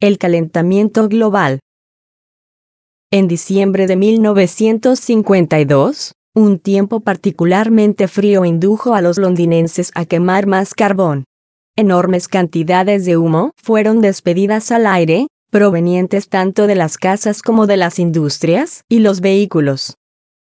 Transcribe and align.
El 0.00 0.16
calentamiento 0.16 1.08
global. 1.08 1.58
En 3.10 3.26
diciembre 3.26 3.88
de 3.88 3.96
1952, 3.96 6.12
un 6.36 6.60
tiempo 6.60 7.00
particularmente 7.00 8.06
frío 8.06 8.44
indujo 8.44 8.94
a 8.94 9.02
los 9.02 9.18
londinenses 9.18 9.90
a 9.96 10.04
quemar 10.04 10.46
más 10.46 10.74
carbón. 10.74 11.24
Enormes 11.76 12.28
cantidades 12.28 13.06
de 13.06 13.16
humo 13.16 13.50
fueron 13.60 14.00
despedidas 14.00 14.70
al 14.70 14.86
aire, 14.86 15.26
provenientes 15.50 16.28
tanto 16.28 16.68
de 16.68 16.76
las 16.76 16.96
casas 16.96 17.42
como 17.42 17.66
de 17.66 17.78
las 17.78 17.98
industrias 17.98 18.82
y 18.88 19.00
los 19.00 19.20
vehículos. 19.20 19.96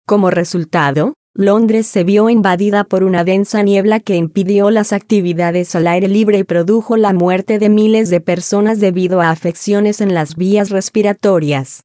Como 0.06 0.30
resultado, 0.30 1.16
Londres 1.40 1.86
se 1.86 2.04
vio 2.04 2.32
invadida 2.32 2.84
por 2.84 3.04
una 3.04 3.24
densa 3.24 3.62
niebla 3.62 4.00
que 4.00 4.16
impidió 4.16 4.72
las 4.72 4.92
actividades 4.92 5.76
al 5.76 5.86
aire 5.86 6.08
libre 6.08 6.40
y 6.40 6.44
produjo 6.44 6.98
la 6.98 7.14
muerte 7.14 7.60
de 7.60 7.70
miles 7.70 8.10
de 8.10 8.22
personas 8.22 8.80
debido 8.80 9.22
a 9.22 9.30
afecciones 9.30 10.02
en 10.02 10.16
las 10.16 10.36
vías 10.36 10.72
respiratorias. 10.72 11.84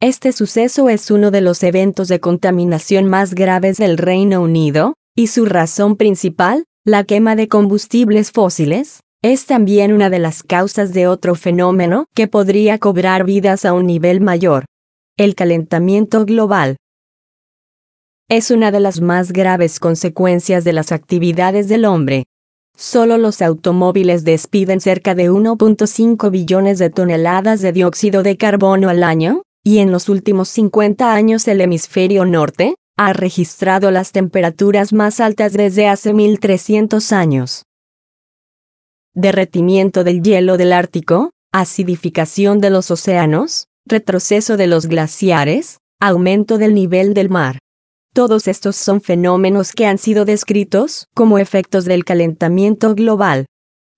Este 0.00 0.32
suceso 0.32 0.90
es 0.90 1.10
uno 1.10 1.30
de 1.30 1.40
los 1.40 1.62
eventos 1.62 2.08
de 2.08 2.20
contaminación 2.20 3.06
más 3.06 3.34
graves 3.34 3.78
del 3.78 3.96
Reino 3.96 4.42
Unido, 4.42 4.92
y 5.16 5.28
su 5.28 5.46
razón 5.46 5.96
principal, 5.96 6.64
la 6.84 7.04
quema 7.04 7.36
de 7.36 7.48
combustibles 7.48 8.32
fósiles, 8.32 9.00
es 9.22 9.46
también 9.46 9.94
una 9.94 10.10
de 10.10 10.18
las 10.18 10.42
causas 10.42 10.92
de 10.92 11.06
otro 11.06 11.36
fenómeno 11.36 12.04
que 12.14 12.28
podría 12.28 12.78
cobrar 12.78 13.24
vidas 13.24 13.64
a 13.64 13.72
un 13.72 13.86
nivel 13.86 14.20
mayor. 14.20 14.66
El 15.16 15.34
calentamiento 15.34 16.26
global 16.26 16.76
es 18.28 18.50
una 18.50 18.70
de 18.70 18.80
las 18.80 19.00
más 19.00 19.32
graves 19.32 19.78
consecuencias 19.78 20.64
de 20.64 20.72
las 20.72 20.92
actividades 20.92 21.68
del 21.68 21.84
hombre. 21.84 22.24
Solo 22.76 23.18
los 23.18 23.42
automóviles 23.42 24.24
despiden 24.24 24.80
cerca 24.80 25.14
de 25.14 25.30
1.5 25.30 26.30
billones 26.30 26.78
de 26.78 26.90
toneladas 26.90 27.60
de 27.60 27.72
dióxido 27.72 28.22
de 28.22 28.36
carbono 28.36 28.88
al 28.88 29.04
año, 29.04 29.42
y 29.62 29.78
en 29.78 29.92
los 29.92 30.08
últimos 30.08 30.48
50 30.48 31.12
años 31.12 31.46
el 31.48 31.60
hemisferio 31.60 32.24
norte 32.24 32.76
ha 32.96 33.12
registrado 33.12 33.90
las 33.90 34.12
temperaturas 34.12 34.92
más 34.92 35.20
altas 35.20 35.52
desde 35.52 35.86
hace 35.86 36.14
1300 36.14 37.12
años. 37.12 37.64
Derretimiento 39.14 40.02
del 40.02 40.22
hielo 40.22 40.56
del 40.56 40.72
Ártico, 40.72 41.30
acidificación 41.52 42.58
de 42.60 42.70
los 42.70 42.90
océanos, 42.90 43.66
retroceso 43.86 44.56
de 44.56 44.66
los 44.66 44.86
glaciares, 44.86 45.78
aumento 46.00 46.58
del 46.58 46.74
nivel 46.74 47.14
del 47.14 47.30
mar. 47.30 47.58
Todos 48.14 48.46
estos 48.46 48.76
son 48.76 49.00
fenómenos 49.00 49.72
que 49.72 49.86
han 49.86 49.98
sido 49.98 50.24
descritos 50.24 51.08
como 51.14 51.40
efectos 51.40 51.84
del 51.84 52.04
calentamiento 52.04 52.94
global. 52.94 53.46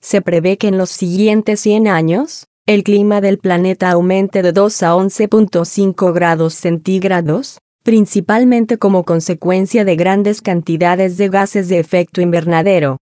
Se 0.00 0.22
prevé 0.22 0.56
que 0.56 0.68
en 0.68 0.78
los 0.78 0.88
siguientes 0.88 1.60
100 1.60 1.86
años, 1.86 2.46
el 2.64 2.82
clima 2.82 3.20
del 3.20 3.36
planeta 3.36 3.90
aumente 3.90 4.40
de 4.40 4.52
2 4.52 4.82
a 4.84 4.94
11.5 4.94 6.14
grados 6.14 6.54
centígrados, 6.54 7.58
principalmente 7.82 8.78
como 8.78 9.04
consecuencia 9.04 9.84
de 9.84 9.96
grandes 9.96 10.40
cantidades 10.40 11.18
de 11.18 11.28
gases 11.28 11.68
de 11.68 11.78
efecto 11.78 12.22
invernadero. 12.22 12.96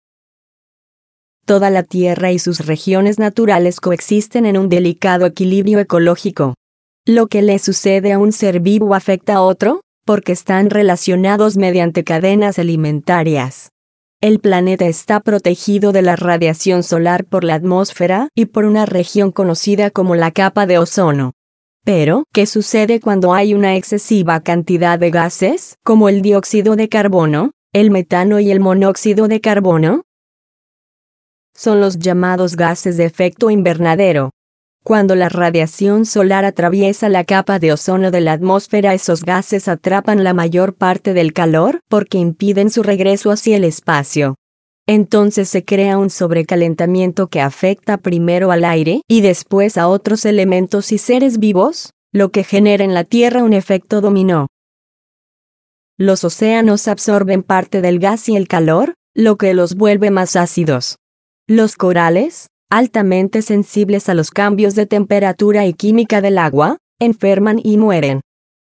Toda 1.44 1.70
la 1.70 1.82
Tierra 1.82 2.30
y 2.30 2.38
sus 2.38 2.64
regiones 2.66 3.18
naturales 3.18 3.80
coexisten 3.80 4.46
en 4.46 4.56
un 4.56 4.68
delicado 4.68 5.26
equilibrio 5.26 5.80
ecológico. 5.80 6.54
Lo 7.04 7.26
que 7.26 7.42
le 7.42 7.58
sucede 7.58 8.12
a 8.12 8.20
un 8.20 8.30
ser 8.30 8.60
vivo 8.60 8.94
afecta 8.94 9.34
a 9.34 9.42
otro, 9.42 9.80
porque 10.04 10.32
están 10.32 10.70
relacionados 10.70 11.56
mediante 11.56 12.04
cadenas 12.04 12.58
alimentarias. 12.58 13.70
El 14.20 14.38
planeta 14.38 14.86
está 14.86 15.20
protegido 15.20 15.92
de 15.92 16.02
la 16.02 16.14
radiación 16.14 16.82
solar 16.82 17.24
por 17.24 17.42
la 17.42 17.54
atmósfera 17.54 18.28
y 18.34 18.46
por 18.46 18.66
una 18.66 18.84
región 18.84 19.32
conocida 19.32 19.90
como 19.90 20.14
la 20.14 20.30
capa 20.30 20.66
de 20.66 20.78
ozono. 20.78 21.32
Pero, 21.84 22.24
¿qué 22.32 22.44
sucede 22.44 23.00
cuando 23.00 23.32
hay 23.32 23.54
una 23.54 23.76
excesiva 23.76 24.40
cantidad 24.40 24.98
de 24.98 25.10
gases, 25.10 25.78
como 25.82 26.10
el 26.10 26.20
dióxido 26.20 26.76
de 26.76 26.90
carbono, 26.90 27.52
el 27.72 27.90
metano 27.90 28.40
y 28.40 28.50
el 28.50 28.60
monóxido 28.60 29.26
de 29.26 29.40
carbono? 29.40 30.02
Son 31.54 31.80
los 31.80 31.98
llamados 31.98 32.56
gases 32.56 32.98
de 32.98 33.06
efecto 33.06 33.50
invernadero. 33.50 34.30
Cuando 34.90 35.14
la 35.14 35.28
radiación 35.28 36.04
solar 36.04 36.44
atraviesa 36.44 37.08
la 37.08 37.22
capa 37.22 37.60
de 37.60 37.72
ozono 37.72 38.10
de 38.10 38.20
la 38.20 38.32
atmósfera, 38.32 38.92
esos 38.92 39.22
gases 39.22 39.68
atrapan 39.68 40.24
la 40.24 40.34
mayor 40.34 40.74
parte 40.74 41.14
del 41.14 41.32
calor 41.32 41.78
porque 41.86 42.18
impiden 42.18 42.70
su 42.70 42.82
regreso 42.82 43.30
hacia 43.30 43.56
el 43.56 43.62
espacio. 43.62 44.34
Entonces 44.88 45.48
se 45.48 45.64
crea 45.64 45.96
un 45.96 46.10
sobrecalentamiento 46.10 47.28
que 47.28 47.40
afecta 47.40 47.98
primero 47.98 48.50
al 48.50 48.64
aire 48.64 49.02
y 49.06 49.20
después 49.20 49.78
a 49.78 49.86
otros 49.86 50.24
elementos 50.24 50.90
y 50.90 50.98
seres 50.98 51.38
vivos, 51.38 51.92
lo 52.12 52.32
que 52.32 52.42
genera 52.42 52.82
en 52.82 52.92
la 52.92 53.04
Tierra 53.04 53.44
un 53.44 53.52
efecto 53.52 54.00
dominó. 54.00 54.48
Los 55.98 56.24
océanos 56.24 56.88
absorben 56.88 57.44
parte 57.44 57.80
del 57.80 58.00
gas 58.00 58.28
y 58.28 58.34
el 58.34 58.48
calor, 58.48 58.94
lo 59.14 59.36
que 59.36 59.54
los 59.54 59.76
vuelve 59.76 60.10
más 60.10 60.34
ácidos. 60.34 60.96
Los 61.46 61.76
corales, 61.76 62.48
altamente 62.70 63.42
sensibles 63.42 64.08
a 64.08 64.14
los 64.14 64.30
cambios 64.30 64.74
de 64.74 64.86
temperatura 64.86 65.66
y 65.66 65.74
química 65.74 66.20
del 66.20 66.38
agua, 66.38 66.78
enferman 67.00 67.60
y 67.62 67.76
mueren. 67.76 68.20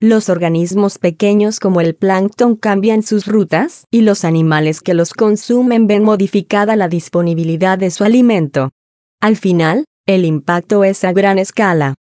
Los 0.00 0.28
organismos 0.28 0.98
pequeños 0.98 1.58
como 1.58 1.80
el 1.80 1.96
plancton 1.96 2.54
cambian 2.54 3.02
sus 3.02 3.26
rutas 3.26 3.84
y 3.90 4.02
los 4.02 4.24
animales 4.24 4.80
que 4.80 4.94
los 4.94 5.12
consumen 5.12 5.88
ven 5.88 6.04
modificada 6.04 6.76
la 6.76 6.88
disponibilidad 6.88 7.76
de 7.76 7.90
su 7.90 8.04
alimento. 8.04 8.70
Al 9.20 9.36
final, 9.36 9.84
el 10.06 10.24
impacto 10.24 10.84
es 10.84 11.02
a 11.02 11.12
gran 11.12 11.38
escala. 11.38 11.94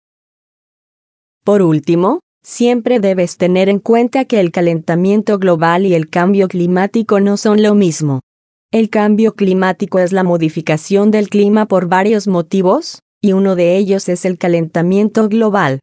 Por 1.45 1.63
último, 1.63 2.19
siempre 2.43 2.99
debes 2.99 3.37
tener 3.37 3.69
en 3.69 3.79
cuenta 3.79 4.25
que 4.25 4.41
el 4.41 4.51
calentamiento 4.51 5.39
global 5.39 5.87
y 5.87 5.95
el 5.95 6.11
cambio 6.11 6.49
climático 6.49 7.21
no 7.21 7.37
son 7.37 7.63
lo 7.63 7.77
mismo. 7.77 8.21
El 8.75 8.91
cambio 8.91 9.37
climático 9.37 10.01
es 10.01 10.11
la 10.11 10.25
modificación 10.25 11.13
del 11.13 11.29
clima 11.29 11.67
por 11.67 11.87
varios 11.87 12.27
motivos, 12.27 13.03
y 13.23 13.33
uno 13.33 13.55
de 13.55 13.77
ellos 13.77 14.09
es 14.09 14.25
el 14.25 14.37
calentamiento 14.37 15.29
global. 15.29 15.79